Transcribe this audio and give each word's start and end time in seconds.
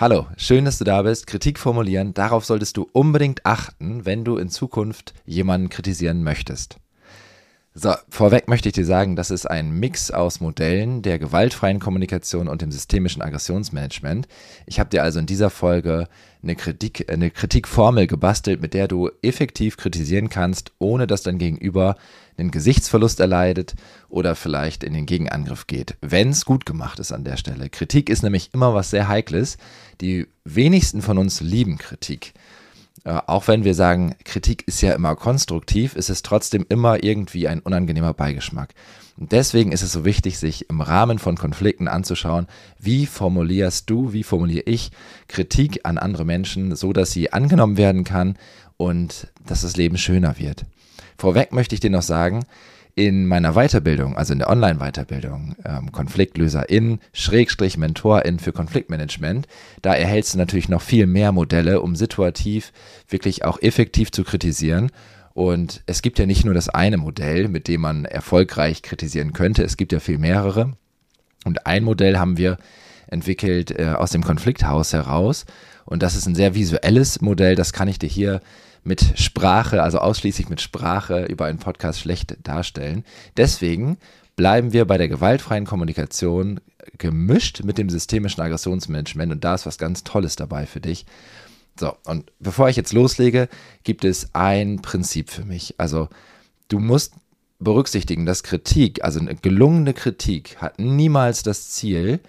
Hallo, 0.00 0.28
schön, 0.38 0.64
dass 0.64 0.78
du 0.78 0.84
da 0.84 1.02
bist. 1.02 1.26
Kritik 1.26 1.58
formulieren, 1.58 2.14
darauf 2.14 2.46
solltest 2.46 2.78
du 2.78 2.88
unbedingt 2.94 3.44
achten, 3.44 4.06
wenn 4.06 4.24
du 4.24 4.38
in 4.38 4.48
Zukunft 4.48 5.12
jemanden 5.26 5.68
kritisieren 5.68 6.24
möchtest. 6.24 6.78
So, 7.72 7.94
vorweg 8.08 8.48
möchte 8.48 8.68
ich 8.68 8.74
dir 8.74 8.84
sagen, 8.84 9.14
das 9.14 9.30
ist 9.30 9.46
ein 9.46 9.70
Mix 9.70 10.10
aus 10.10 10.40
Modellen 10.40 11.02
der 11.02 11.20
gewaltfreien 11.20 11.78
Kommunikation 11.78 12.48
und 12.48 12.62
dem 12.62 12.72
systemischen 12.72 13.22
Aggressionsmanagement. 13.22 14.26
Ich 14.66 14.80
habe 14.80 14.90
dir 14.90 15.04
also 15.04 15.20
in 15.20 15.26
dieser 15.26 15.50
Folge 15.50 16.08
eine, 16.42 16.56
Kritik, 16.56 17.08
eine 17.12 17.30
Kritikformel 17.30 18.08
gebastelt, 18.08 18.60
mit 18.60 18.74
der 18.74 18.88
du 18.88 19.08
effektiv 19.22 19.76
kritisieren 19.76 20.30
kannst, 20.30 20.72
ohne 20.80 21.06
dass 21.06 21.22
dein 21.22 21.38
Gegenüber 21.38 21.94
einen 22.36 22.50
Gesichtsverlust 22.50 23.20
erleidet 23.20 23.76
oder 24.08 24.34
vielleicht 24.34 24.82
in 24.82 24.92
den 24.92 25.06
Gegenangriff 25.06 25.68
geht, 25.68 25.96
wenn 26.00 26.30
es 26.30 26.44
gut 26.44 26.66
gemacht 26.66 26.98
ist 26.98 27.12
an 27.12 27.22
der 27.22 27.36
Stelle. 27.36 27.70
Kritik 27.70 28.10
ist 28.10 28.24
nämlich 28.24 28.50
immer 28.52 28.74
was 28.74 28.90
sehr 28.90 29.06
Heikles. 29.06 29.58
Die 30.00 30.26
wenigsten 30.44 31.02
von 31.02 31.18
uns 31.18 31.40
lieben 31.40 31.78
Kritik. 31.78 32.34
Äh, 33.04 33.18
auch 33.26 33.48
wenn 33.48 33.64
wir 33.64 33.74
sagen, 33.74 34.14
Kritik 34.24 34.66
ist 34.66 34.80
ja 34.82 34.92
immer 34.92 35.16
konstruktiv, 35.16 35.96
ist 35.96 36.10
es 36.10 36.22
trotzdem 36.22 36.66
immer 36.68 37.02
irgendwie 37.02 37.48
ein 37.48 37.60
unangenehmer 37.60 38.14
Beigeschmack. 38.14 38.74
Und 39.18 39.32
deswegen 39.32 39.72
ist 39.72 39.82
es 39.82 39.92
so 39.92 40.04
wichtig, 40.04 40.38
sich 40.38 40.70
im 40.70 40.80
Rahmen 40.80 41.18
von 41.18 41.36
Konflikten 41.36 41.88
anzuschauen, 41.88 42.46
wie 42.78 43.06
formulierst 43.06 43.88
du, 43.88 44.12
wie 44.12 44.22
formuliere 44.22 44.64
ich 44.66 44.90
Kritik 45.28 45.80
an 45.84 45.98
andere 45.98 46.24
Menschen, 46.24 46.74
so 46.74 46.92
dass 46.92 47.10
sie 47.10 47.32
angenommen 47.32 47.76
werden 47.76 48.04
kann 48.04 48.36
und 48.76 49.28
dass 49.46 49.62
das 49.62 49.76
Leben 49.76 49.98
schöner 49.98 50.38
wird. 50.38 50.64
Vorweg 51.18 51.52
möchte 51.52 51.74
ich 51.74 51.80
dir 51.80 51.90
noch 51.90 52.02
sagen, 52.02 52.44
in 52.94 53.26
meiner 53.26 53.54
Weiterbildung, 53.54 54.16
also 54.16 54.32
in 54.32 54.38
der 54.38 54.50
Online-Weiterbildung, 54.50 55.56
ähm, 55.64 55.92
Konfliktlöserin, 55.92 57.00
Schrägstrich 57.12 57.76
Mentorin 57.76 58.38
für 58.38 58.52
Konfliktmanagement, 58.52 59.46
da 59.82 59.94
erhältst 59.94 60.34
du 60.34 60.38
natürlich 60.38 60.68
noch 60.68 60.82
viel 60.82 61.06
mehr 61.06 61.32
Modelle, 61.32 61.80
um 61.80 61.96
situativ 61.96 62.72
wirklich 63.08 63.44
auch 63.44 63.60
effektiv 63.60 64.10
zu 64.12 64.24
kritisieren. 64.24 64.90
Und 65.32 65.82
es 65.86 66.02
gibt 66.02 66.18
ja 66.18 66.26
nicht 66.26 66.44
nur 66.44 66.54
das 66.54 66.68
eine 66.68 66.96
Modell, 66.96 67.48
mit 67.48 67.68
dem 67.68 67.82
man 67.82 68.04
erfolgreich 68.04 68.82
kritisieren 68.82 69.32
könnte, 69.32 69.62
es 69.62 69.76
gibt 69.76 69.92
ja 69.92 70.00
viel 70.00 70.18
mehrere. 70.18 70.72
Und 71.44 71.66
ein 71.66 71.84
Modell 71.84 72.18
haben 72.18 72.36
wir 72.36 72.58
entwickelt 73.06 73.76
äh, 73.78 73.94
aus 73.96 74.10
dem 74.10 74.22
Konflikthaus 74.22 74.92
heraus. 74.92 75.46
Und 75.84 76.02
das 76.02 76.14
ist 76.14 76.26
ein 76.26 76.34
sehr 76.34 76.54
visuelles 76.54 77.20
Modell, 77.20 77.56
das 77.56 77.72
kann 77.72 77.88
ich 77.88 77.98
dir 77.98 78.08
hier 78.08 78.40
mit 78.82 79.18
Sprache, 79.18 79.82
also 79.82 79.98
ausschließlich 79.98 80.48
mit 80.48 80.60
Sprache 80.60 81.24
über 81.24 81.46
einen 81.46 81.58
Podcast 81.58 82.00
schlecht 82.00 82.36
darstellen. 82.42 83.04
Deswegen 83.36 83.98
bleiben 84.36 84.72
wir 84.72 84.86
bei 84.86 84.96
der 84.96 85.08
gewaltfreien 85.08 85.66
Kommunikation 85.66 86.60
gemischt 86.98 87.62
mit 87.62 87.78
dem 87.78 87.90
systemischen 87.90 88.42
Aggressionsmanagement 88.42 89.32
und 89.32 89.44
da 89.44 89.54
ist 89.54 89.66
was 89.66 89.78
ganz 89.78 90.04
Tolles 90.04 90.36
dabei 90.36 90.66
für 90.66 90.80
dich. 90.80 91.04
So, 91.78 91.94
und 92.04 92.32
bevor 92.40 92.68
ich 92.68 92.76
jetzt 92.76 92.92
loslege, 92.92 93.48
gibt 93.84 94.04
es 94.04 94.30
ein 94.34 94.82
Prinzip 94.82 95.30
für 95.30 95.44
mich. 95.44 95.74
Also, 95.78 96.08
du 96.68 96.78
musst 96.78 97.14
berücksichtigen, 97.58 98.26
dass 98.26 98.42
Kritik, 98.42 99.04
also 99.04 99.20
eine 99.20 99.34
gelungene 99.34 99.94
Kritik, 99.94 100.56
hat 100.58 100.78
niemals 100.78 101.42
das 101.42 101.70
Ziel, 101.70 102.20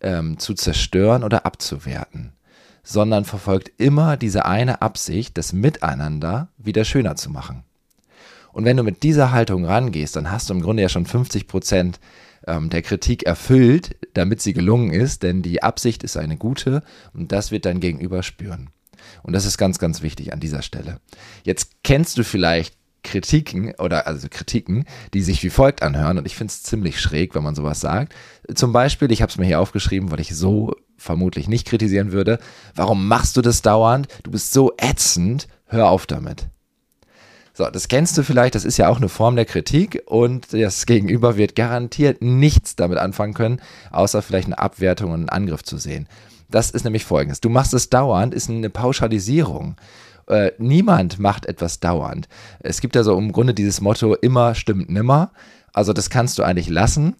ähm, 0.00 0.38
zu 0.38 0.54
zerstören 0.54 1.24
oder 1.24 1.44
abzuwerten 1.44 2.32
sondern 2.88 3.26
verfolgt 3.26 3.70
immer 3.76 4.16
diese 4.16 4.46
eine 4.46 4.80
Absicht, 4.80 5.36
das 5.36 5.52
Miteinander 5.52 6.48
wieder 6.56 6.86
schöner 6.86 7.16
zu 7.16 7.28
machen. 7.28 7.62
Und 8.50 8.64
wenn 8.64 8.78
du 8.78 8.82
mit 8.82 9.02
dieser 9.02 9.30
Haltung 9.30 9.66
rangehst, 9.66 10.16
dann 10.16 10.30
hast 10.30 10.48
du 10.48 10.54
im 10.54 10.62
Grunde 10.62 10.82
ja 10.82 10.88
schon 10.88 11.04
50 11.04 11.46
Prozent 11.48 12.00
ähm, 12.46 12.70
der 12.70 12.80
Kritik 12.80 13.24
erfüllt, 13.24 13.94
damit 14.14 14.40
sie 14.40 14.54
gelungen 14.54 14.90
ist, 14.90 15.22
denn 15.22 15.42
die 15.42 15.62
Absicht 15.62 16.02
ist 16.02 16.16
eine 16.16 16.38
gute 16.38 16.82
und 17.12 17.30
das 17.30 17.50
wird 17.50 17.66
dein 17.66 17.80
Gegenüber 17.80 18.22
spüren. 18.22 18.70
Und 19.22 19.34
das 19.34 19.44
ist 19.44 19.58
ganz, 19.58 19.78
ganz 19.78 20.00
wichtig 20.00 20.32
an 20.32 20.40
dieser 20.40 20.62
Stelle. 20.62 20.98
Jetzt 21.44 21.82
kennst 21.84 22.16
du 22.16 22.24
vielleicht 22.24 22.74
Kritiken 23.02 23.74
oder 23.78 24.06
also 24.06 24.28
Kritiken, 24.30 24.86
die 25.12 25.20
sich 25.20 25.42
wie 25.42 25.50
folgt 25.50 25.82
anhören 25.82 26.16
und 26.16 26.26
ich 26.26 26.36
finde 26.36 26.52
es 26.52 26.62
ziemlich 26.62 27.02
schräg, 27.02 27.34
wenn 27.34 27.44
man 27.44 27.54
sowas 27.54 27.80
sagt. 27.80 28.14
Zum 28.54 28.72
Beispiel, 28.72 29.12
ich 29.12 29.20
habe 29.20 29.30
es 29.30 29.36
mir 29.36 29.44
hier 29.44 29.60
aufgeschrieben, 29.60 30.10
weil 30.10 30.20
ich 30.20 30.34
so 30.34 30.74
vermutlich 30.98 31.48
nicht 31.48 31.66
kritisieren 31.66 32.12
würde. 32.12 32.38
Warum 32.74 33.08
machst 33.08 33.36
du 33.36 33.42
das 33.42 33.62
dauernd? 33.62 34.08
Du 34.24 34.30
bist 34.30 34.52
so 34.52 34.72
ätzend. 34.76 35.48
Hör 35.66 35.88
auf 35.88 36.06
damit. 36.06 36.48
So, 37.54 37.68
das 37.68 37.88
kennst 37.88 38.16
du 38.16 38.22
vielleicht, 38.22 38.54
das 38.54 38.64
ist 38.64 38.76
ja 38.76 38.88
auch 38.88 38.98
eine 38.98 39.08
Form 39.08 39.34
der 39.34 39.44
Kritik 39.44 40.02
und 40.06 40.52
das 40.52 40.86
Gegenüber 40.86 41.36
wird 41.36 41.56
garantiert 41.56 42.22
nichts 42.22 42.76
damit 42.76 42.98
anfangen 42.98 43.34
können, 43.34 43.60
außer 43.90 44.22
vielleicht 44.22 44.46
eine 44.46 44.58
Abwertung 44.58 45.10
und 45.10 45.20
einen 45.20 45.28
Angriff 45.28 45.64
zu 45.64 45.76
sehen. 45.76 46.06
Das 46.48 46.70
ist 46.70 46.84
nämlich 46.84 47.04
folgendes. 47.04 47.40
Du 47.40 47.48
machst 47.48 47.74
es 47.74 47.90
dauernd, 47.90 48.32
ist 48.32 48.48
eine 48.48 48.70
Pauschalisierung. 48.70 49.74
Äh, 50.28 50.52
niemand 50.58 51.18
macht 51.18 51.46
etwas 51.46 51.80
dauernd. 51.80 52.28
Es 52.60 52.80
gibt 52.80 52.94
ja 52.94 53.02
so 53.02 53.18
im 53.18 53.32
Grunde 53.32 53.54
dieses 53.54 53.80
Motto, 53.80 54.14
immer 54.14 54.54
stimmt 54.54 54.88
nimmer. 54.88 55.32
Also 55.72 55.92
das 55.92 56.10
kannst 56.10 56.38
du 56.38 56.44
eigentlich 56.44 56.68
lassen 56.68 57.16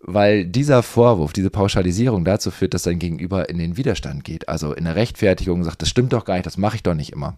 weil 0.00 0.46
dieser 0.46 0.82
Vorwurf, 0.82 1.32
diese 1.32 1.50
Pauschalisierung 1.50 2.24
dazu 2.24 2.50
führt, 2.50 2.74
dass 2.74 2.84
dein 2.84 2.98
Gegenüber 2.98 3.48
in 3.48 3.58
den 3.58 3.76
Widerstand 3.76 4.24
geht, 4.24 4.48
also 4.48 4.72
in 4.72 4.84
der 4.84 4.96
Rechtfertigung 4.96 5.62
sagt, 5.62 5.82
das 5.82 5.88
stimmt 5.88 6.12
doch 6.12 6.24
gar 6.24 6.34
nicht, 6.34 6.46
das 6.46 6.56
mache 6.56 6.76
ich 6.76 6.82
doch 6.82 6.94
nicht 6.94 7.12
immer. 7.12 7.36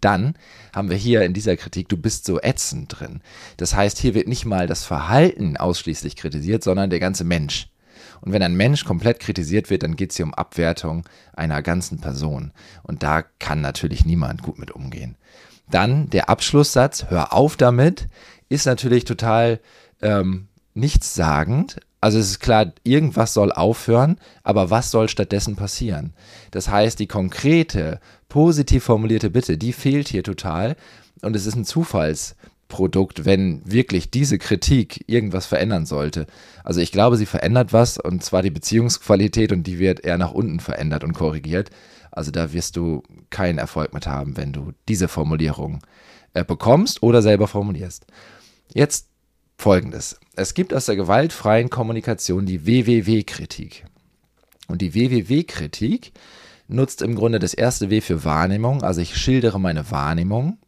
Dann 0.00 0.34
haben 0.74 0.90
wir 0.90 0.96
hier 0.96 1.22
in 1.22 1.32
dieser 1.32 1.56
Kritik, 1.56 1.88
du 1.88 1.96
bist 1.96 2.26
so 2.26 2.40
ätzend 2.40 2.98
drin. 2.98 3.20
Das 3.56 3.74
heißt, 3.74 3.98
hier 3.98 4.14
wird 4.14 4.28
nicht 4.28 4.44
mal 4.44 4.66
das 4.66 4.84
Verhalten 4.84 5.56
ausschließlich 5.56 6.16
kritisiert, 6.16 6.62
sondern 6.62 6.90
der 6.90 7.00
ganze 7.00 7.24
Mensch. 7.24 7.68
Und 8.20 8.32
wenn 8.32 8.42
ein 8.42 8.56
Mensch 8.56 8.84
komplett 8.84 9.20
kritisiert 9.20 9.70
wird, 9.70 9.82
dann 9.82 9.96
geht 9.96 10.10
es 10.10 10.16
hier 10.16 10.26
um 10.26 10.34
Abwertung 10.34 11.08
einer 11.34 11.62
ganzen 11.62 12.00
Person. 12.00 12.52
Und 12.82 13.02
da 13.02 13.22
kann 13.22 13.60
natürlich 13.60 14.04
niemand 14.04 14.42
gut 14.42 14.58
mit 14.58 14.72
umgehen. 14.72 15.16
Dann 15.70 16.10
der 16.10 16.28
Abschlusssatz, 16.28 17.06
hör 17.08 17.32
auf 17.32 17.56
damit, 17.56 18.08
ist 18.48 18.66
natürlich 18.66 19.04
total 19.04 19.60
ähm, 20.02 20.48
nichtssagend. 20.74 21.80
Also 22.00 22.18
es 22.18 22.30
ist 22.30 22.40
klar, 22.40 22.72
irgendwas 22.82 23.32
soll 23.32 23.50
aufhören, 23.50 24.18
aber 24.42 24.70
was 24.70 24.90
soll 24.90 25.08
stattdessen 25.08 25.56
passieren? 25.56 26.12
Das 26.50 26.68
heißt, 26.68 26.98
die 26.98 27.06
konkrete, 27.06 27.98
positiv 28.28 28.84
formulierte 28.84 29.30
Bitte, 29.30 29.56
die 29.56 29.72
fehlt 29.72 30.08
hier 30.08 30.22
total 30.22 30.76
und 31.22 31.34
es 31.34 31.46
ist 31.46 31.54
ein 31.54 31.64
Zufallsprodukt, 31.64 33.24
wenn 33.24 33.62
wirklich 33.64 34.10
diese 34.10 34.38
Kritik 34.38 35.04
irgendwas 35.06 35.46
verändern 35.46 35.86
sollte. 35.86 36.26
Also 36.62 36.80
ich 36.80 36.92
glaube, 36.92 37.16
sie 37.16 37.26
verändert 37.26 37.72
was 37.72 37.96
und 37.96 38.22
zwar 38.22 38.42
die 38.42 38.50
Beziehungsqualität 38.50 39.50
und 39.52 39.66
die 39.66 39.78
wird 39.78 40.04
eher 40.04 40.18
nach 40.18 40.32
unten 40.32 40.60
verändert 40.60 41.04
und 41.04 41.14
korrigiert. 41.14 41.70
Also 42.10 42.30
da 42.30 42.52
wirst 42.52 42.76
du 42.76 43.02
keinen 43.30 43.58
Erfolg 43.58 43.94
mit 43.94 44.06
haben, 44.06 44.36
wenn 44.36 44.52
du 44.52 44.72
diese 44.88 45.08
Formulierung 45.08 45.80
äh, 46.34 46.44
bekommst 46.44 47.02
oder 47.02 47.22
selber 47.22 47.48
formulierst. 47.48 48.06
Jetzt 48.72 49.08
folgendes. 49.64 50.20
Es 50.36 50.52
gibt 50.52 50.74
aus 50.74 50.84
der 50.84 50.94
gewaltfreien 50.94 51.70
Kommunikation 51.70 52.44
die 52.44 52.66
WWW-Kritik. 52.66 53.86
Und 54.68 54.82
die 54.82 54.94
WWW-Kritik 54.94 56.12
nutzt 56.68 57.00
im 57.00 57.14
Grunde 57.14 57.38
das 57.38 57.54
erste 57.54 57.88
W 57.88 58.02
für 58.02 58.24
Wahrnehmung, 58.24 58.82
also 58.82 59.00
ich 59.00 59.16
schildere 59.16 59.58
meine 59.58 59.90
Wahrnehmung. 59.90 60.58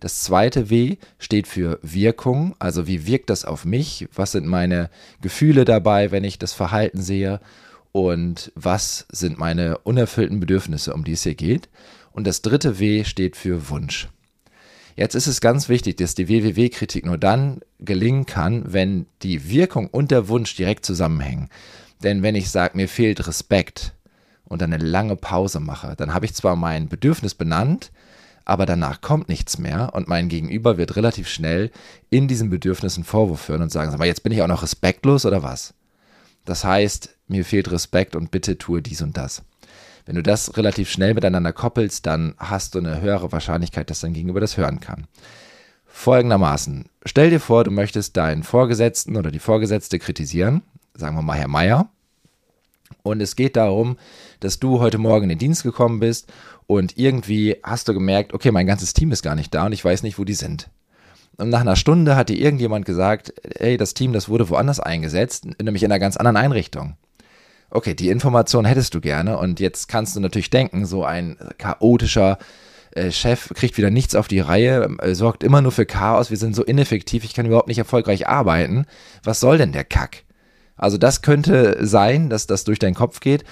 Das 0.00 0.24
zweite 0.24 0.68
W 0.68 0.96
steht 1.20 1.46
für 1.46 1.78
Wirkung, 1.82 2.56
also 2.58 2.88
wie 2.88 3.06
wirkt 3.06 3.30
das 3.30 3.44
auf 3.44 3.64
mich? 3.64 4.08
Was 4.16 4.32
sind 4.32 4.48
meine 4.48 4.90
Gefühle 5.20 5.64
dabei, 5.64 6.10
wenn 6.10 6.24
ich 6.24 6.36
das 6.40 6.52
Verhalten 6.52 7.02
sehe? 7.02 7.38
Und 7.92 8.50
was 8.56 9.06
sind 9.12 9.38
meine 9.38 9.78
unerfüllten 9.78 10.40
Bedürfnisse, 10.40 10.92
um 10.92 11.04
die 11.04 11.12
es 11.12 11.22
hier 11.22 11.36
geht? 11.36 11.68
Und 12.10 12.26
das 12.26 12.42
dritte 12.42 12.80
W 12.80 13.04
steht 13.04 13.36
für 13.36 13.68
Wunsch. 13.68 14.08
Jetzt 15.00 15.14
ist 15.14 15.28
es 15.28 15.40
ganz 15.40 15.70
wichtig, 15.70 15.96
dass 15.96 16.14
die 16.14 16.28
WWW-Kritik 16.28 17.06
nur 17.06 17.16
dann 17.16 17.62
gelingen 17.78 18.26
kann, 18.26 18.70
wenn 18.70 19.06
die 19.22 19.48
Wirkung 19.48 19.86
und 19.86 20.10
der 20.10 20.28
Wunsch 20.28 20.54
direkt 20.56 20.84
zusammenhängen. 20.84 21.48
Denn 22.02 22.22
wenn 22.22 22.34
ich 22.34 22.50
sage, 22.50 22.76
mir 22.76 22.86
fehlt 22.86 23.26
Respekt 23.26 23.94
und 24.44 24.62
eine 24.62 24.76
lange 24.76 25.16
Pause 25.16 25.58
mache, 25.58 25.94
dann 25.96 26.12
habe 26.12 26.26
ich 26.26 26.34
zwar 26.34 26.54
mein 26.54 26.90
Bedürfnis 26.90 27.34
benannt, 27.34 27.92
aber 28.44 28.66
danach 28.66 29.00
kommt 29.00 29.30
nichts 29.30 29.56
mehr 29.56 29.94
und 29.94 30.06
mein 30.06 30.28
Gegenüber 30.28 30.76
wird 30.76 30.96
relativ 30.96 31.28
schnell 31.28 31.70
in 32.10 32.28
diesen 32.28 32.50
Bedürfnissen 32.50 33.02
Vorwurf 33.02 33.48
hören 33.48 33.62
und 33.62 33.72
sagen, 33.72 33.90
sag 33.90 33.98
mal, 33.98 34.04
jetzt 34.04 34.22
bin 34.22 34.32
ich 34.32 34.42
auch 34.42 34.48
noch 34.48 34.62
respektlos 34.62 35.24
oder 35.24 35.42
was? 35.42 35.72
Das 36.44 36.62
heißt, 36.62 37.16
mir 37.26 37.46
fehlt 37.46 37.70
Respekt 37.70 38.16
und 38.16 38.30
bitte 38.30 38.58
tue 38.58 38.82
dies 38.82 39.00
und 39.00 39.16
das. 39.16 39.44
Wenn 40.06 40.16
du 40.16 40.22
das 40.22 40.56
relativ 40.56 40.90
schnell 40.90 41.14
miteinander 41.14 41.52
koppelst, 41.52 42.06
dann 42.06 42.34
hast 42.38 42.74
du 42.74 42.78
eine 42.78 43.00
höhere 43.00 43.32
Wahrscheinlichkeit, 43.32 43.90
dass 43.90 44.00
dein 44.00 44.12
Gegenüber 44.12 44.40
das 44.40 44.56
hören 44.56 44.80
kann. 44.80 45.06
Folgendermaßen, 45.86 46.86
stell 47.04 47.30
dir 47.30 47.40
vor, 47.40 47.64
du 47.64 47.70
möchtest 47.70 48.16
deinen 48.16 48.42
Vorgesetzten 48.42 49.16
oder 49.16 49.30
die 49.30 49.38
Vorgesetzte 49.38 49.98
kritisieren, 49.98 50.62
sagen 50.94 51.16
wir 51.16 51.22
mal 51.22 51.36
Herr 51.36 51.48
Meier, 51.48 51.90
und 53.02 53.20
es 53.20 53.36
geht 53.36 53.56
darum, 53.56 53.96
dass 54.40 54.58
du 54.58 54.80
heute 54.80 54.98
Morgen 54.98 55.24
in 55.24 55.30
den 55.30 55.38
Dienst 55.38 55.62
gekommen 55.62 56.00
bist 56.00 56.32
und 56.66 56.96
irgendwie 56.96 57.56
hast 57.62 57.88
du 57.88 57.94
gemerkt, 57.94 58.34
okay, 58.34 58.50
mein 58.50 58.66
ganzes 58.66 58.92
Team 58.92 59.12
ist 59.12 59.22
gar 59.22 59.34
nicht 59.34 59.54
da 59.54 59.66
und 59.66 59.72
ich 59.72 59.84
weiß 59.84 60.02
nicht, 60.02 60.18
wo 60.18 60.24
die 60.24 60.34
sind. 60.34 60.70
Und 61.36 61.48
nach 61.48 61.60
einer 61.60 61.76
Stunde 61.76 62.16
hat 62.16 62.28
dir 62.28 62.36
irgendjemand 62.38 62.84
gesagt, 62.84 63.32
ey, 63.42 63.76
das 63.76 63.94
Team, 63.94 64.12
das 64.12 64.28
wurde 64.28 64.50
woanders 64.50 64.80
eingesetzt, 64.80 65.46
nämlich 65.62 65.82
in 65.82 65.90
einer 65.90 65.98
ganz 65.98 66.16
anderen 66.16 66.36
Einrichtung. 66.36 66.96
Okay, 67.70 67.94
die 67.94 68.10
Information 68.10 68.64
hättest 68.64 68.94
du 68.94 69.00
gerne 69.00 69.38
und 69.38 69.60
jetzt 69.60 69.88
kannst 69.88 70.16
du 70.16 70.20
natürlich 70.20 70.50
denken, 70.50 70.86
so 70.86 71.04
ein 71.04 71.36
chaotischer 71.58 72.38
äh, 72.92 73.12
Chef 73.12 73.52
kriegt 73.54 73.76
wieder 73.78 73.90
nichts 73.90 74.16
auf 74.16 74.26
die 74.26 74.40
Reihe, 74.40 74.88
äh, 74.98 75.14
sorgt 75.14 75.44
immer 75.44 75.62
nur 75.62 75.70
für 75.70 75.86
Chaos, 75.86 76.30
wir 76.30 76.36
sind 76.36 76.56
so 76.56 76.64
ineffektiv, 76.64 77.22
ich 77.24 77.34
kann 77.34 77.46
überhaupt 77.46 77.68
nicht 77.68 77.78
erfolgreich 77.78 78.26
arbeiten. 78.26 78.86
Was 79.22 79.38
soll 79.38 79.58
denn 79.58 79.72
der 79.72 79.84
Kack? 79.84 80.24
Also 80.76 80.98
das 80.98 81.22
könnte 81.22 81.86
sein, 81.86 82.30
dass 82.30 82.46
das 82.46 82.64
durch 82.64 82.78
deinen 82.78 82.94
Kopf 82.94 83.20
geht. 83.20 83.44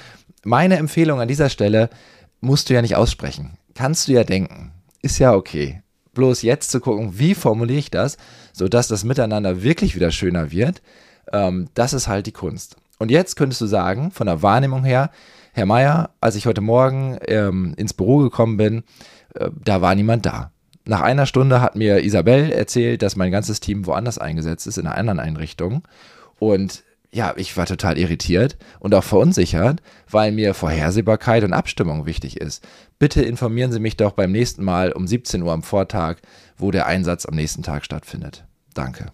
Meine 0.44 0.78
Empfehlung 0.78 1.20
an 1.20 1.28
dieser 1.28 1.50
Stelle 1.50 1.90
musst 2.40 2.68
du 2.68 2.74
ja 2.74 2.82
nicht 2.82 2.96
aussprechen. 2.96 3.58
Kannst 3.74 4.08
du 4.08 4.12
ja 4.12 4.24
denken. 4.24 4.72
Ist 5.02 5.18
ja 5.18 5.34
okay. 5.34 5.82
Bloß 6.14 6.42
jetzt 6.42 6.72
zu 6.72 6.80
gucken, 6.80 7.18
wie 7.18 7.34
formuliere 7.34 7.78
ich 7.78 7.90
das, 7.92 8.16
sodass 8.52 8.88
das 8.88 9.04
Miteinander 9.04 9.62
wirklich 9.62 9.94
wieder 9.94 10.10
schöner 10.10 10.50
wird, 10.50 10.82
ähm, 11.32 11.68
das 11.74 11.92
ist 11.92 12.08
halt 12.08 12.26
die 12.26 12.32
Kunst. 12.32 12.76
Und 12.98 13.10
jetzt 13.10 13.36
könntest 13.36 13.60
du 13.60 13.66
sagen, 13.66 14.10
von 14.10 14.26
der 14.26 14.42
Wahrnehmung 14.42 14.84
her, 14.84 15.10
Herr 15.52 15.66
Meier, 15.66 16.10
als 16.20 16.36
ich 16.36 16.46
heute 16.46 16.60
Morgen 16.60 17.18
ähm, 17.26 17.74
ins 17.76 17.94
Büro 17.94 18.18
gekommen 18.18 18.56
bin, 18.56 18.84
äh, 19.34 19.50
da 19.64 19.80
war 19.80 19.94
niemand 19.94 20.26
da. 20.26 20.52
Nach 20.84 21.00
einer 21.02 21.26
Stunde 21.26 21.60
hat 21.60 21.76
mir 21.76 22.02
Isabel 22.02 22.50
erzählt, 22.50 23.02
dass 23.02 23.16
mein 23.16 23.30
ganzes 23.30 23.60
Team 23.60 23.86
woanders 23.86 24.18
eingesetzt 24.18 24.66
ist, 24.66 24.78
in 24.78 24.86
einer 24.86 24.96
anderen 24.96 25.20
Einrichtung. 25.20 25.86
Und 26.38 26.82
ja, 27.10 27.34
ich 27.36 27.56
war 27.56 27.66
total 27.66 27.98
irritiert 27.98 28.56
und 28.80 28.94
auch 28.94 29.04
verunsichert, 29.04 29.82
weil 30.10 30.32
mir 30.32 30.54
Vorhersehbarkeit 30.54 31.44
und 31.44 31.52
Abstimmung 31.52 32.06
wichtig 32.06 32.40
ist. 32.40 32.66
Bitte 32.98 33.22
informieren 33.22 33.72
Sie 33.72 33.80
mich 33.80 33.96
doch 33.96 34.12
beim 34.12 34.32
nächsten 34.32 34.64
Mal 34.64 34.92
um 34.92 35.06
17 35.06 35.42
Uhr 35.42 35.52
am 35.52 35.62
Vortag, 35.62 36.16
wo 36.56 36.70
der 36.70 36.86
Einsatz 36.86 37.26
am 37.26 37.34
nächsten 37.34 37.62
Tag 37.62 37.84
stattfindet. 37.84 38.44
Danke. 38.74 39.06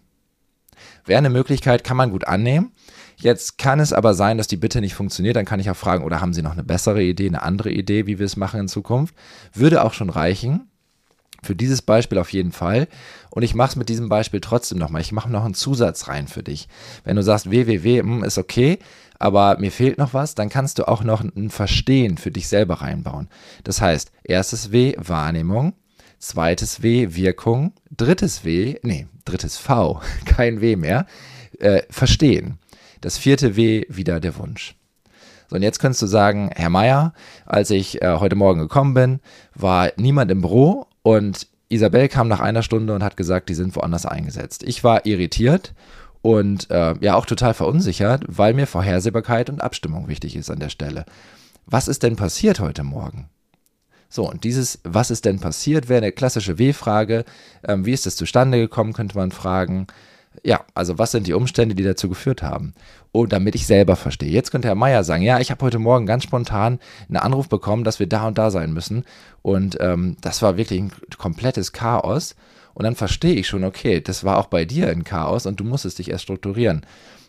Wäre 1.04 1.18
eine 1.18 1.30
Möglichkeit, 1.30 1.84
kann 1.84 1.96
man 1.96 2.10
gut 2.10 2.26
annehmen. 2.26 2.72
Jetzt 3.16 3.58
kann 3.58 3.80
es 3.80 3.92
aber 3.92 4.14
sein, 4.14 4.38
dass 4.38 4.48
die 4.48 4.56
Bitte 4.56 4.80
nicht 4.80 4.94
funktioniert. 4.94 5.36
Dann 5.36 5.44
kann 5.44 5.60
ich 5.60 5.70
auch 5.70 5.76
fragen, 5.76 6.04
oder 6.04 6.20
haben 6.20 6.34
Sie 6.34 6.42
noch 6.42 6.52
eine 6.52 6.64
bessere 6.64 7.02
Idee, 7.02 7.28
eine 7.28 7.42
andere 7.42 7.70
Idee, 7.70 8.06
wie 8.06 8.18
wir 8.18 8.26
es 8.26 8.36
machen 8.36 8.60
in 8.60 8.68
Zukunft? 8.68 9.14
Würde 9.52 9.82
auch 9.82 9.92
schon 9.92 10.10
reichen. 10.10 10.68
Für 11.42 11.54
dieses 11.54 11.82
Beispiel 11.82 12.18
auf 12.18 12.32
jeden 12.32 12.52
Fall. 12.52 12.88
Und 13.30 13.42
ich 13.42 13.54
mache 13.54 13.70
es 13.70 13.76
mit 13.76 13.88
diesem 13.88 14.08
Beispiel 14.08 14.40
trotzdem 14.40 14.78
nochmal. 14.78 15.02
Ich 15.02 15.12
mache 15.12 15.30
noch 15.30 15.44
einen 15.44 15.54
Zusatz 15.54 16.08
rein 16.08 16.26
für 16.26 16.42
dich. 16.42 16.68
Wenn 17.04 17.16
du 17.16 17.22
sagst, 17.22 17.50
www 17.50 18.00
hm, 18.00 18.24
ist 18.24 18.38
okay, 18.38 18.78
aber 19.18 19.58
mir 19.58 19.70
fehlt 19.70 19.98
noch 19.98 20.14
was, 20.14 20.34
dann 20.34 20.48
kannst 20.48 20.78
du 20.78 20.88
auch 20.88 21.04
noch 21.04 21.22
ein 21.22 21.50
Verstehen 21.50 22.18
für 22.18 22.30
dich 22.30 22.48
selber 22.48 22.80
reinbauen. 22.80 23.28
Das 23.62 23.80
heißt, 23.80 24.10
erstes 24.24 24.72
W, 24.72 24.94
Wahrnehmung. 24.98 25.74
Zweites 26.25 26.82
W, 26.82 27.15
Wirkung. 27.15 27.75
Drittes 27.94 28.47
W, 28.47 28.79
nee, 28.82 29.06
drittes 29.26 29.59
V, 29.59 30.00
kein 30.25 30.62
W 30.62 30.75
mehr, 30.75 31.05
äh, 31.59 31.82
Verstehen. 31.91 32.59
Das 33.03 33.19
vierte 33.19 33.56
W, 33.56 33.85
wieder 33.91 34.21
der 34.21 34.38
Wunsch. 34.38 34.75
So, 35.50 35.56
und 35.56 35.62
jetzt 35.62 35.81
könntest 35.81 36.00
du 36.00 36.06
sagen, 36.06 36.50
Herr 36.56 36.71
Meier, 36.71 37.12
als 37.44 37.69
ich 37.69 38.00
äh, 38.00 38.17
heute 38.21 38.37
Morgen 38.37 38.61
gekommen 38.61 38.94
bin, 38.94 39.21
war 39.55 39.93
niemand 39.97 40.31
im 40.31 40.41
Büro 40.41 40.87
und 41.03 41.47
Isabel 41.69 42.09
kam 42.09 42.29
nach 42.29 42.41
einer 42.41 42.62
Stunde 42.62 42.94
und 42.94 43.05
hat 43.05 43.19
gesagt, 43.19 43.50
die 43.50 43.55
sind 43.55 43.76
woanders 43.76 44.06
eingesetzt. 44.06 44.62
Ich 44.62 44.82
war 44.82 45.05
irritiert 45.05 45.75
und 46.23 46.71
äh, 46.71 46.94
ja 47.03 47.17
auch 47.17 47.26
total 47.26 47.53
verunsichert, 47.53 48.25
weil 48.29 48.55
mir 48.55 48.67
Vorhersehbarkeit 48.67 49.50
und 49.50 49.61
Abstimmung 49.61 50.09
wichtig 50.09 50.37
ist 50.37 50.50
an 50.50 50.59
der 50.59 50.71
Stelle. 50.71 51.05
Was 51.67 51.87
ist 51.87 52.03
denn 52.03 52.17
passiert 52.17 52.61
heute 52.61 52.82
Morgen? 52.82 53.29
So, 54.08 54.30
und 54.30 54.44
dieses 54.44 54.78
Was 54.84 55.10
ist 55.10 55.24
denn 55.24 55.40
passiert, 55.40 55.88
wäre 55.88 56.02
eine 56.02 56.12
klassische 56.12 56.58
W-Frage. 56.58 57.24
Ähm, 57.66 57.84
wie 57.86 57.92
ist 57.92 58.06
es 58.06 58.16
zustande 58.16 58.58
gekommen, 58.58 58.92
könnte 58.92 59.16
man 59.16 59.32
fragen. 59.32 59.86
Ja, 60.42 60.64
also 60.74 60.98
was 60.98 61.12
sind 61.12 61.26
die 61.26 61.32
Umstände, 61.32 61.74
die 61.74 61.84
dazu 61.84 62.08
geführt 62.08 62.42
haben? 62.42 62.74
Und 63.12 63.32
damit 63.32 63.54
ich 63.54 63.66
selber 63.66 63.94
verstehe. 63.94 64.30
Jetzt 64.30 64.50
könnte 64.50 64.68
Herr 64.68 64.74
Meier 64.74 65.04
sagen, 65.04 65.22
ja, 65.22 65.38
ich 65.38 65.50
habe 65.50 65.64
heute 65.64 65.78
Morgen 65.78 66.06
ganz 66.06 66.24
spontan 66.24 66.80
einen 67.08 67.18
Anruf 67.18 67.48
bekommen, 67.48 67.84
dass 67.84 68.00
wir 68.00 68.08
da 68.08 68.26
und 68.26 68.38
da 68.38 68.50
sein 68.50 68.72
müssen. 68.72 69.04
Und 69.42 69.76
ähm, 69.80 70.16
das 70.20 70.42
war 70.42 70.56
wirklich 70.56 70.80
ein 70.80 70.92
komplettes 71.16 71.72
Chaos. 71.72 72.34
Und 72.74 72.82
dann 72.84 72.96
verstehe 72.96 73.34
ich 73.34 73.46
schon, 73.46 73.62
okay, 73.62 74.00
das 74.00 74.24
war 74.24 74.38
auch 74.38 74.46
bei 74.46 74.64
dir 74.64 74.88
ein 74.88 75.04
Chaos 75.04 75.46
und 75.46 75.60
du 75.60 75.64
musstest 75.64 76.00
dich 76.00 76.10
erst 76.10 76.24
strukturieren. 76.24 76.84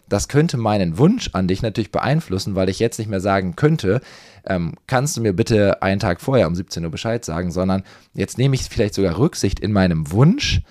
Das 0.08 0.28
könnte 0.28 0.58
meinen 0.58 0.98
Wunsch 0.98 1.32
an 1.34 1.48
dich 1.48 1.62
natürlich 1.62 1.92
beeinflussen, 1.92 2.56
weil 2.56 2.70
ich 2.70 2.80
jetzt 2.80 3.00
nicht 3.00 3.10
mehr 3.10 3.22
sagen 3.22 3.56
könnte, 3.56 4.02
ähm, 4.46 4.74
kannst 4.88 5.18
du 5.18 5.22
mir 5.22 5.34
bitte 5.34 5.82
einen 5.82 6.00
Tag 6.00 6.22
vorher 6.22 6.48
um 6.48 6.56
17 6.56 6.84
Uhr 6.86 6.92
Bescheid 6.92 7.26
sagen, 7.26 7.52
sondern 7.52 7.84
jetzt 8.14 8.38
nehme 8.38 8.56
ich 8.56 8.64
vielleicht 8.64 8.94
sogar 8.94 9.18
Rücksicht 9.18 9.60
in 9.60 9.72
meinem 9.72 10.12
Wunsch, 10.12 10.62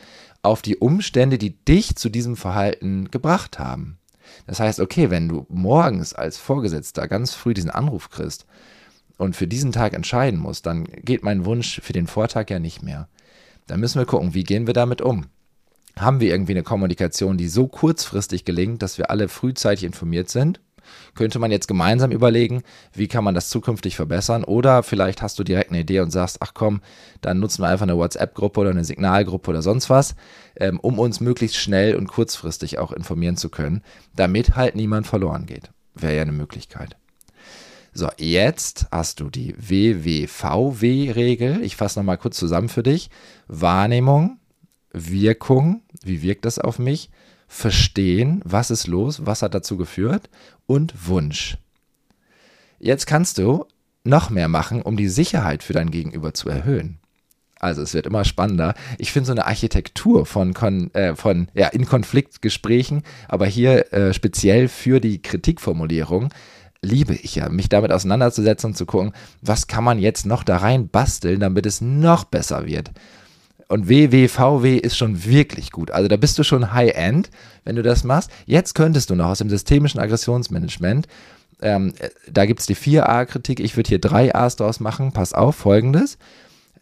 auf 0.45 0.61
die 0.61 0.77
Umstände, 0.77 1.39
die 1.39 1.57
dich 1.65 1.97
zu 1.97 2.11
diesem 2.11 2.37
Verhalten 2.37 3.11
gebracht 3.11 3.59
haben. 3.59 3.99
Das 4.47 4.61
heißt, 4.61 4.79
okay, 4.79 5.11
wenn 5.11 5.29
du 5.29 5.47
morgens 5.49 6.13
als 6.13 6.37
Vorgesetzter 6.37 7.09
ganz 7.09 7.35
früh 7.35 7.55
diesen 7.55 7.71
Anruf 7.71 8.11
kriegst 8.11 8.47
und 9.17 9.37
für 9.37 9.47
diesen 9.47 9.73
Tag 9.73 9.95
entscheiden 9.95 10.39
musst, 10.39 10.67
dann 10.67 10.85
geht 10.85 11.23
mein 11.23 11.47
Wunsch 11.47 11.81
für 11.83 11.95
den 11.95 12.07
Vortag 12.07 12.51
ja 12.51 12.59
nicht 12.59 12.83
mehr. 12.83 13.09
Dann 13.67 13.81
müssen 13.81 13.99
wir 13.99 14.07
gucken, 14.07 14.35
wie 14.35 14.45
gehen 14.45 14.67
wir 14.67 14.75
damit 14.75 15.01
um? 15.01 15.27
Haben 15.99 16.21
wir 16.21 16.31
irgendwie 16.31 16.53
eine 16.53 16.63
Kommunikation, 16.63 17.37
die 17.37 17.49
so 17.49 17.69
kurzfristig 17.69 18.45
gelingt, 18.45 18.83
dass 18.83 18.99
wir 18.99 19.11
alle 19.11 19.29
frühzeitig 19.29 19.85
informiert 19.85 20.29
sind? 20.29 20.61
könnte 21.15 21.39
man 21.39 21.51
jetzt 21.51 21.69
gemeinsam 21.69 22.11
überlegen, 22.11 22.63
wie 22.93 23.09
kann 23.09 23.25
man 23.25 23.35
das 23.35 23.49
zukünftig 23.49 23.97
verbessern. 23.97 24.45
Oder 24.45 24.83
vielleicht 24.83 25.23
hast 25.23 25.39
du 25.39 25.45
direkt 25.45 25.71
eine 25.71 25.81
Idee 25.81 26.01
und 26.01 26.11
sagst, 26.11 26.39
ach 26.41 26.53
komm, 26.55 26.81
dann 27.21 27.41
nutzen 27.41 27.63
wir 27.63 27.69
einfach 27.69 27.85
eine 27.85 27.97
WhatsApp-Gruppe 27.97 28.61
oder 28.61 28.71
eine 28.71 28.85
Signalgruppe 28.85 29.51
oder 29.51 29.63
sonst 29.63 29.91
was, 29.91 30.15
ähm, 30.57 30.79
um 30.81 30.99
uns 30.99 31.21
möglichst 31.21 31.57
schnell 31.57 31.97
und 31.97 32.09
kurzfristig 32.09 32.79
auch 32.79 32.93
informieren 32.93 33.37
zu 33.37 33.49
können, 33.49 33.83
damit 34.15 34.57
halt 34.57 34.77
niemand 34.77 35.07
verloren 35.07 35.47
geht. 35.47 35.71
Wäre 35.95 36.17
ja 36.17 36.23
eine 36.23 36.33
Möglichkeit. 36.33 36.97
So, 37.93 38.09
jetzt 38.17 38.87
hast 38.91 39.21
du 39.21 39.31
die 39.31 39.55
WWVW-Regel. 39.57 41.63
Ich 41.63 41.77
fasse 41.77 42.01
nochmal 42.01 42.19
kurz 42.19 42.37
zusammen 42.37 42.69
für 42.69 42.83
dich. 42.83 43.09
Wahrnehmung, 43.47 44.41
Wirkung, 44.95 45.83
wie 46.03 46.23
wirkt 46.23 46.45
das 46.45 46.59
auf 46.59 46.79
mich? 46.79 47.11
Verstehen, 47.49 48.41
was 48.45 48.71
ist 48.71 48.87
los, 48.87 49.27
was 49.27 49.43
hat 49.43 49.55
dazu 49.55 49.77
geführt 49.77 50.31
und 50.67 51.07
Wunsch. 51.07 51.59
Jetzt 52.79 53.07
kannst 53.07 53.39
du 53.39 53.67
noch 54.05 54.31
mehr 54.31 54.49
machen, 54.49 54.83
um 54.83 54.97
die 54.97 55.09
Sicherheit 55.09 55.63
für 55.63 55.73
dein 55.73 55.91
Gegenüber 55.91 56.35
zu 56.35 56.49
erhöhen. 56.49 56.99
Also 57.59 57.83
es 57.83 57.95
wird 57.95 58.07
immer 58.07 58.25
spannender. 58.25 58.75
Ich 58.99 59.11
finde 59.11 59.27
so 59.27 59.33
eine 59.33 59.47
Architektur 59.47 60.27
von, 60.27 60.53
Kon 60.53 60.93
äh, 60.95 61.17
von 61.17 61.49
ja, 61.55 61.69
in 61.69 61.87
Konfliktgesprächen, 61.87 63.03
aber 63.27 63.47
hier 63.47 63.93
äh, 63.93 64.13
speziell 64.13 64.69
für 64.69 65.01
die 65.01 65.23
Kritikformulierung, 65.23 66.29
liebe 66.83 67.15
ich 67.15 67.37
ja, 67.37 67.49
mich 67.49 67.71
damit 67.71 67.91
auseinanderzusetzen 67.91 68.71
und 68.71 68.77
zu 68.77 68.85
gucken, 68.85 69.13
was 69.41 69.67
kann 69.67 69.85
man 69.85 69.99
jetzt 69.99 70.27
noch 70.27 70.45
da 70.45 70.59
rein 70.59 70.89
basteln, 70.89 71.41
damit 71.41 71.65
es 71.65 71.81
noch 71.81 72.25
besser 72.25 72.67
wird. 72.67 72.91
Und 73.69 73.89
WWVW 73.89 74.77
ist 74.77 74.97
schon 74.97 75.25
wirklich 75.25 75.71
gut. 75.71 75.91
Also 75.91 76.09
da 76.09 76.17
bist 76.17 76.39
du 76.39 76.43
schon 76.43 76.73
High-End, 76.73 77.31
wenn 77.65 77.77
du 77.77 77.83
das 77.83 78.05
machst. 78.05 78.31
Jetzt 78.47 78.75
könntest 78.75 79.11
du 79.11 79.15
noch 79.15 79.27
aus 79.27 79.39
dem 79.39 79.49
systemischen 79.51 80.01
Aggressionsmanagement, 80.01 81.09
ähm, 81.61 81.93
da 82.31 82.47
gibt 82.47 82.61
es 82.61 82.67
die 82.67 82.77
4a-Kritik, 82.77 83.61
ich 83.61 83.77
würde 83.77 83.89
hier 83.89 84.01
drei 84.01 84.35
A's 84.35 84.57
draus 84.57 84.81
machen. 84.81 85.13
Pass 85.13 85.33
auf, 85.33 85.57
folgendes. 85.57 86.19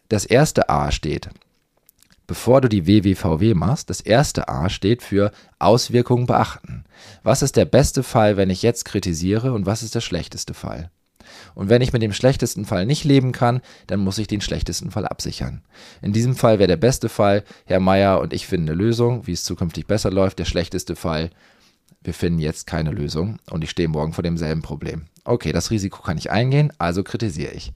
Das 0.09 0.25
erste 0.25 0.69
A 0.69 0.91
steht, 0.91 1.29
bevor 2.27 2.61
du 2.61 2.69
die 2.69 2.85
WWVW 2.85 3.53
machst, 3.53 3.89
das 3.89 4.01
erste 4.01 4.49
A 4.49 4.69
steht 4.69 5.01
für 5.01 5.31
Auswirkungen 5.59 6.25
beachten. 6.25 6.83
Was 7.23 7.41
ist 7.41 7.55
der 7.55 7.65
beste 7.65 8.03
Fall, 8.03 8.37
wenn 8.37 8.49
ich 8.49 8.61
jetzt 8.61 8.85
kritisiere 8.85 9.53
und 9.53 9.65
was 9.65 9.83
ist 9.83 9.95
der 9.95 10.01
schlechteste 10.01 10.53
Fall? 10.53 10.91
Und 11.55 11.69
wenn 11.69 11.81
ich 11.81 11.93
mit 11.93 12.01
dem 12.01 12.13
schlechtesten 12.13 12.65
Fall 12.65 12.85
nicht 12.85 13.03
leben 13.03 13.31
kann, 13.31 13.61
dann 13.87 13.99
muss 13.99 14.17
ich 14.17 14.27
den 14.27 14.41
schlechtesten 14.41 14.91
Fall 14.91 15.05
absichern. 15.05 15.61
In 16.01 16.13
diesem 16.13 16.35
Fall 16.35 16.59
wäre 16.59 16.67
der 16.67 16.77
beste 16.77 17.09
Fall, 17.09 17.43
Herr 17.65 17.79
Meier 17.79 18.19
und 18.19 18.33
ich 18.33 18.47
finden 18.47 18.69
eine 18.69 18.77
Lösung, 18.77 19.27
wie 19.27 19.33
es 19.33 19.43
zukünftig 19.43 19.87
besser 19.87 20.11
läuft. 20.11 20.39
Der 20.39 20.45
schlechteste 20.45 20.95
Fall, 20.95 21.29
wir 22.01 22.13
finden 22.13 22.39
jetzt 22.39 22.67
keine 22.67 22.91
Lösung 22.91 23.39
und 23.49 23.63
ich 23.63 23.69
stehe 23.69 23.87
morgen 23.87 24.13
vor 24.13 24.23
demselben 24.23 24.61
Problem. 24.61 25.05
Okay, 25.23 25.51
das 25.51 25.71
Risiko 25.71 26.01
kann 26.01 26.17
ich 26.17 26.31
eingehen, 26.31 26.73
also 26.77 27.03
kritisiere 27.03 27.53
ich. 27.53 27.71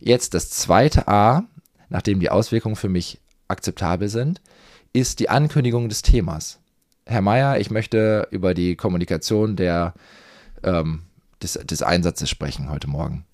Jetzt 0.00 0.34
das 0.34 0.50
zweite 0.50 1.08
A, 1.08 1.44
nachdem 1.88 2.20
die 2.20 2.30
Auswirkungen 2.30 2.76
für 2.76 2.90
mich 2.90 3.20
akzeptabel 3.48 4.08
sind, 4.08 4.40
ist 4.92 5.18
die 5.18 5.30
Ankündigung 5.30 5.88
des 5.88 6.02
Themas. 6.02 6.60
Herr 7.06 7.22
Meier, 7.22 7.58
ich 7.58 7.70
möchte 7.70 8.28
über 8.30 8.54
die 8.54 8.76
Kommunikation 8.76 9.56
der 9.56 9.94
ähm, 10.62 11.02
des, 11.44 11.52
des 11.52 11.82
Einsatzes 11.82 12.28
sprechen 12.28 12.70
heute 12.70 12.88
Morgen. 12.88 13.24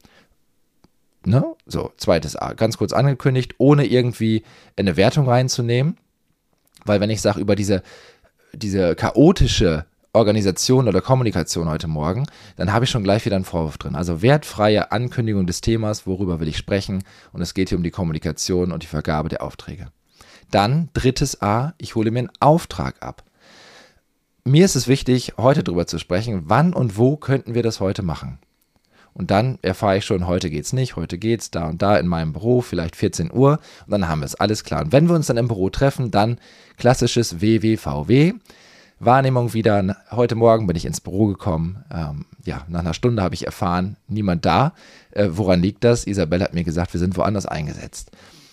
Ne? 1.25 1.45
So, 1.67 1.93
zweites 1.97 2.37
A, 2.37 2.55
ganz 2.55 2.77
kurz 2.77 2.93
angekündigt, 2.93 3.55
ohne 3.59 3.87
irgendwie 3.87 4.43
eine 4.77 4.97
Wertung 4.97 5.29
reinzunehmen. 5.29 5.97
Weil 6.85 7.01
wenn 7.01 7.11
ich 7.11 7.21
sage, 7.21 7.41
über 7.41 7.57
diese, 7.57 7.83
diese 8.53 8.95
chaotische 8.95 9.85
Organisation 10.13 10.89
oder 10.89 11.01
Kommunikation 11.01 11.69
heute 11.69 11.87
Morgen, 11.87 12.27
dann 12.57 12.73
habe 12.73 12.85
ich 12.85 12.91
schon 12.91 13.05
gleich 13.05 13.25
wieder 13.27 13.37
einen 13.37 13.45
Vorwurf 13.45 13.79
drin. 13.79 13.95
Also 13.95 14.23
wertfreie 14.23 14.91
Ankündigung 14.91 15.47
des 15.47 15.61
Themas, 15.61 16.07
worüber 16.07 16.41
will 16.41 16.49
ich 16.49 16.57
sprechen. 16.57 17.05
Und 17.33 17.43
es 17.43 17.55
geht 17.55 17.69
hier 17.69 17.79
um 17.79 17.85
die 17.85 17.91
Kommunikation 17.91 18.73
und 18.73 18.83
die 18.83 18.89
Vergabe 18.89 19.29
der 19.29 19.43
Aufträge. 19.43 19.89
Dann 20.51 20.89
drittes 20.95 21.43
A, 21.43 21.75
ich 21.79 21.95
hole 21.95 22.11
mir 22.11 22.21
einen 22.21 22.33
Auftrag 22.41 23.03
ab 23.03 23.23
mir 24.45 24.65
ist 24.65 24.77
es 24.77 24.89
wichtig, 24.89 25.35
heute 25.37 25.63
darüber 25.63 25.87
zu 25.87 25.99
sprechen, 25.99 26.43
wann 26.47 26.73
und 26.73 26.97
wo 26.97 27.17
könnten 27.17 27.55
wir 27.55 27.63
das 27.63 27.81
heute 27.81 28.03
machen. 28.03 28.39
Und 29.13 29.31
dann 29.31 29.59
erfahre 29.63 29.99
ich 29.99 30.05
schon, 30.05 30.27
heute 30.27 30.51
geht's 30.51 30.73
nicht, 30.73 30.97
heute 30.97 31.19
geht's 31.19 31.51
da 31.51 31.69
und 31.69 31.83
da 31.83 31.97
in 31.97 32.07
meinem 32.07 32.33
Büro, 32.33 32.61
vielleicht 32.61 32.97
14 32.97 33.33
Uhr. 33.33 33.59
Und 33.87 33.91
dann 33.91 34.09
haben 34.09 34.21
wir 34.21 34.27
es 34.27 34.37
alles 34.37 34.65
klar. 34.65 34.83
Und 34.83 34.93
wenn 34.93 35.09
wir 35.09 35.17
uns 35.17 35.27
dann 35.27 35.37
im 35.37 35.49
Büro 35.49 35.69
treffen, 35.69 36.11
dann 36.11 36.39
klassisches 36.77 37.41
WWVW. 37.41 38.35
Wahrnehmung 39.01 39.55
wieder. 39.55 39.97
Heute 40.11 40.35
Morgen 40.35 40.67
bin 40.67 40.77
ich 40.77 40.85
ins 40.85 41.01
Büro 41.01 41.27
gekommen. 41.27 41.85
Ähm, 41.91 42.27
ja, 42.45 42.65
nach 42.69 42.81
einer 42.81 42.95
Stunde 42.95 43.23
habe 43.23 43.35
ich 43.35 43.47
erfahren, 43.47 43.97
niemand 44.09 44.45
da. 44.45 44.75
Äh, 45.11 45.29
woran 45.31 45.63
liegt 45.63 45.85
das? 45.85 46.07
Isabelle 46.07 46.45
hat 46.45 46.55
mir 46.55 46.65
gesagt, 46.65 46.93
wir 46.93 47.01
sind 47.01 47.17
woanders 47.17 47.47
eingesetzt. 47.47 48.11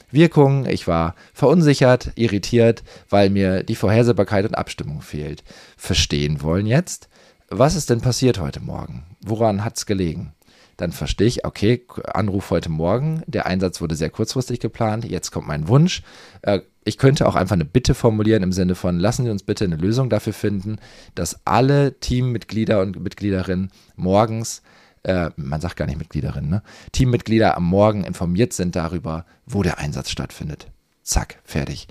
Wirkung, 0.10 0.66
ich 0.66 0.88
war 0.88 1.16
verunsichert, 1.34 2.12
irritiert, 2.16 2.84
weil 3.10 3.30
mir 3.30 3.64
die 3.64 3.76
Vorhersehbarkeit 3.76 4.46
und 4.46 4.56
Abstimmung 4.56 5.02
fehlt. 5.02 5.44
Verstehen 5.76 6.42
wollen 6.42 6.66
jetzt, 6.66 7.10
was 7.50 7.76
ist 7.76 7.90
denn 7.90 8.02
passiert 8.02 8.40
heute 8.40 8.60
Morgen? 8.60 9.04
Woran 9.22 9.64
hat 9.64 9.78
es 9.78 9.86
gelegen? 9.86 10.34
Dann 10.78 10.92
verstehe 10.92 11.28
ich, 11.28 11.44
okay, 11.44 11.86
Anruf 12.14 12.52
heute 12.52 12.70
Morgen, 12.70 13.24
der 13.26 13.48
Einsatz 13.48 13.82
wurde 13.82 13.96
sehr 13.96 14.12
kurzfristig 14.12 14.60
geplant, 14.60 15.06
jetzt 15.06 15.32
kommt 15.32 15.48
mein 15.48 15.68
Wunsch. 15.68 16.04
Äh, 16.44 16.60
ich 16.86 16.98
könnte 16.98 17.28
auch 17.28 17.36
einfach 17.36 17.56
eine 17.56 17.66
Bitte 17.66 17.96
formulieren 17.96 18.44
im 18.44 18.54
Sinne 18.54 18.76
von, 18.76 19.00
lassen 19.00 19.26
Sie 19.26 19.32
uns 19.32 19.44
bitte 19.44 19.66
eine 19.66 19.76
Lösung 19.76 20.10
dafür 20.10 20.34
finden, 20.34 20.78
dass 21.16 21.46
alle 21.46 22.00
Teammitglieder 22.00 22.80
und 22.80 23.02
Mitgliederinnen 23.02 23.72
morgens 23.96 24.62
äh, 25.04 25.30
man 25.36 25.62
sagt 25.62 25.76
gar 25.78 25.86
nicht 25.86 26.00
Mitgliederinnen, 26.00 26.50
ne? 26.50 26.64
Teammitglieder 26.92 27.56
am 27.58 27.66
Morgen 27.66 28.04
informiert 28.04 28.54
sind 28.54 28.76
darüber, 28.76 29.26
wo 29.46 29.64
der 29.64 29.78
Einsatz 29.78 30.10
stattfindet. 30.10 30.68
Zack, 31.04 31.40
fertig. 31.44 31.88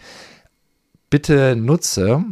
Bitte 1.08 1.56
nutze 1.56 2.24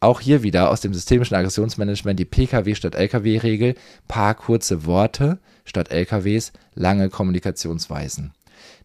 auch 0.00 0.20
hier 0.20 0.42
wieder 0.42 0.70
aus 0.70 0.80
dem 0.80 0.94
systemischen 0.94 1.36
Aggressionsmanagement 1.36 2.18
die 2.18 2.24
PKW 2.24 2.74
statt 2.74 2.94
LKW-Regel, 2.94 3.74
paar 4.08 4.34
kurze 4.34 4.86
Worte 4.86 5.38
statt 5.64 5.90
LKWs, 5.90 6.52
lange 6.74 7.10
Kommunikationsweisen. 7.10 8.32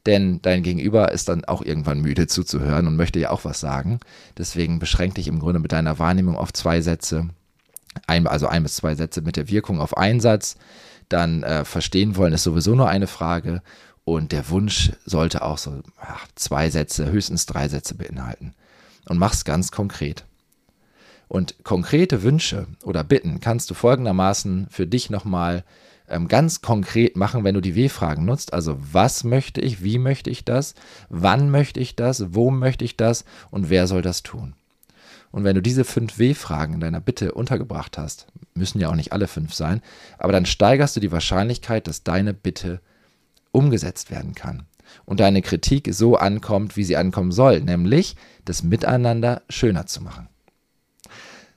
Denn 0.05 0.41
dein 0.41 0.61
Gegenüber 0.61 1.11
ist 1.11 1.29
dann 1.29 1.45
auch 1.45 1.63
irgendwann 1.63 2.01
müde 2.01 2.27
zuzuhören 2.27 2.85
und 2.87 2.95
möchte 2.95 3.19
ja 3.19 3.31
auch 3.31 3.45
was 3.45 3.59
sagen. 3.59 3.99
Deswegen 4.37 4.77
beschränk 4.77 5.15
dich 5.15 5.27
im 5.27 5.39
Grunde 5.39 5.59
mit 5.59 5.71
deiner 5.71 5.97
Wahrnehmung 5.97 6.35
auf 6.35 6.53
zwei 6.53 6.81
Sätze, 6.81 7.29
ein, 8.05 8.27
also 8.27 8.47
ein 8.47 8.63
bis 8.63 8.75
zwei 8.75 8.93
Sätze 8.95 9.21
mit 9.21 9.37
der 9.37 9.49
Wirkung 9.49 9.79
auf 9.79 9.97
Einsatz 9.97 10.57
dann 11.09 11.43
äh, 11.43 11.65
verstehen 11.65 12.15
wollen 12.15 12.33
ist 12.33 12.43
sowieso 12.43 12.75
nur 12.75 12.89
eine 12.89 13.07
Frage 13.07 13.61
und 14.03 14.31
der 14.31 14.49
Wunsch 14.49 14.91
sollte 15.05 15.43
auch 15.43 15.57
so 15.57 15.81
ach, 15.99 16.27
zwei 16.35 16.69
Sätze, 16.69 17.11
höchstens 17.11 17.45
drei 17.45 17.67
Sätze 17.67 17.95
beinhalten. 17.95 18.53
Und 19.07 19.17
mach's 19.17 19.45
ganz 19.45 19.71
konkret. 19.71 20.25
Und 21.27 21.63
konkrete 21.63 22.23
Wünsche 22.23 22.67
oder 22.83 23.03
Bitten 23.03 23.39
kannst 23.39 23.69
du 23.69 23.73
folgendermaßen 23.73 24.67
für 24.69 24.85
dich 24.85 25.09
nochmal 25.09 25.63
ähm, 26.07 26.27
ganz 26.27 26.61
konkret 26.61 27.15
machen, 27.15 27.43
wenn 27.43 27.55
du 27.55 27.61
die 27.61 27.75
W-Fragen 27.75 28.25
nutzt. 28.25 28.53
Also 28.53 28.77
was 28.79 29.23
möchte 29.23 29.59
ich, 29.61 29.83
wie 29.83 29.97
möchte 29.97 30.29
ich 30.29 30.45
das, 30.45 30.75
wann 31.09 31.49
möchte 31.49 31.79
ich 31.79 31.95
das, 31.95 32.33
wo 32.33 32.51
möchte 32.51 32.85
ich 32.85 32.97
das 32.97 33.25
und 33.49 33.69
wer 33.69 33.87
soll 33.87 34.03
das 34.03 34.21
tun. 34.21 34.53
Und 35.35 35.43
wenn 35.43 35.55
du 35.55 35.61
diese 35.61 35.83
fünf 35.83 36.17
W-Fragen 36.17 36.75
in 36.75 36.79
deiner 36.79 37.01
Bitte 37.01 37.33
untergebracht 37.33 37.97
hast, 37.97 38.27
müssen 38.53 38.79
ja 38.79 38.87
auch 38.87 38.95
nicht 38.95 39.11
alle 39.11 39.27
fünf 39.27 39.53
sein, 39.53 39.81
aber 40.17 40.31
dann 40.31 40.45
steigerst 40.45 40.95
du 40.95 41.01
die 41.01 41.11
Wahrscheinlichkeit, 41.11 41.87
dass 41.87 42.03
deine 42.03 42.33
Bitte 42.33 42.79
umgesetzt 43.51 44.11
werden 44.11 44.33
kann 44.33 44.63
und 45.03 45.19
deine 45.19 45.41
Kritik 45.41 45.89
so 45.93 46.15
ankommt, 46.15 46.77
wie 46.77 46.85
sie 46.85 46.95
ankommen 46.95 47.33
soll, 47.33 47.59
nämlich 47.59 48.15
das 48.45 48.63
Miteinander 48.63 49.41
schöner 49.49 49.87
zu 49.87 50.01
machen. 50.01 50.29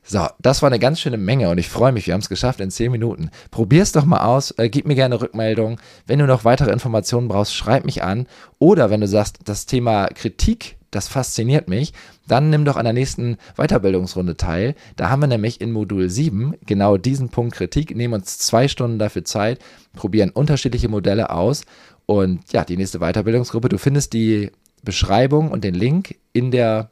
So, 0.03 0.27
das 0.41 0.61
war 0.61 0.71
eine 0.71 0.81
ganz 0.81 0.99
schöne 0.99 1.17
Menge 1.17 1.49
und 1.49 1.59
ich 1.59 1.69
freue 1.69 1.93
mich, 1.93 2.09
wir 2.09 2.15
haben 2.15 2.21
es 2.21 2.29
geschafft 2.29 2.59
in 2.59 2.73
zehn 2.73 2.91
Minuten. 2.91 3.31
Probier 3.53 3.83
es 3.83 3.93
doch 3.93 4.07
mal 4.07 4.25
aus, 4.25 4.51
äh, 4.59 4.71
gib 4.71 4.89
mir 4.89 4.97
gerne 4.97 5.21
Rückmeldung. 5.21 5.79
Wenn 6.05 6.19
du 6.19 6.27
noch 6.27 6.45
weitere 6.45 6.73
Informationen 6.73 7.29
brauchst, 7.29 7.55
schreib 7.55 7.85
mich 7.85 8.03
an. 8.03 8.27
Oder 8.59 8.91
wenn 8.91 9.03
du 9.03 9.07
sagst, 9.07 9.39
das 9.45 9.67
Thema 9.67 10.09
Kritik 10.09 10.78
das 10.91 11.09
fasziniert 11.09 11.69
mich, 11.69 11.93
dann 12.27 12.51
nimm 12.51 12.65
doch 12.65 12.77
an 12.77 12.85
der 12.85 12.93
nächsten 12.93 13.37
Weiterbildungsrunde 13.57 14.37
teil. 14.37 14.75
Da 14.97 15.11
haben 15.11 15.21
wir 15.21 15.27
nämlich 15.27 15.61
in 15.61 15.73
Modul 15.73 16.09
7 16.09 16.55
genau 16.67 16.97
diesen 16.97 17.29
Punkt 17.29 17.55
Kritik, 17.55 17.95
nehmen 17.95 18.15
uns 18.15 18.39
zwei 18.39 18.69
Stunden 18.69 18.99
dafür 18.99 19.25
Zeit, 19.25 19.59
probieren 19.95 20.31
unterschiedliche 20.31 20.89
Modelle 20.89 21.31
aus 21.31 21.63
und 22.07 22.53
ja, 22.53 22.65
die 22.65 22.77
nächste 22.77 23.01
Weiterbildungsgruppe, 23.01 23.69
du 23.69 23.79
findest 23.79 24.13
die 24.13 24.51
Beschreibung 24.83 25.51
und 25.51 25.65
den 25.65 25.75
Link 25.75 26.17
in 26.33 26.51
der 26.51 26.91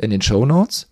in 0.00 0.10
den 0.10 0.22
Show 0.22 0.46
Notes. 0.46 0.88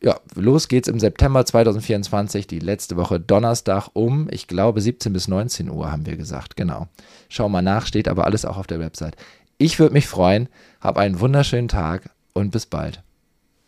Ja, 0.00 0.20
los 0.36 0.68
geht's 0.68 0.86
im 0.86 1.00
September 1.00 1.44
2024, 1.44 2.46
die 2.46 2.60
letzte 2.60 2.96
Woche 2.96 3.18
Donnerstag 3.18 3.88
um, 3.94 4.28
ich 4.30 4.46
glaube 4.46 4.80
17 4.80 5.12
bis 5.12 5.26
19 5.26 5.68
Uhr 5.70 5.90
haben 5.90 6.06
wir 6.06 6.16
gesagt, 6.16 6.56
genau. 6.56 6.86
Schau 7.28 7.48
mal 7.48 7.62
nach, 7.62 7.84
steht 7.84 8.06
aber 8.06 8.24
alles 8.24 8.44
auch 8.44 8.58
auf 8.58 8.68
der 8.68 8.78
Website. 8.78 9.16
Ich 9.58 9.80
würde 9.80 9.92
mich 9.92 10.06
freuen. 10.06 10.48
Hab 10.80 10.96
einen 10.98 11.18
wunderschönen 11.18 11.66
Tag 11.66 12.10
und 12.32 12.52
bis 12.52 12.66
bald. 12.66 13.02